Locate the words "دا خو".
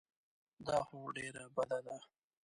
0.67-0.99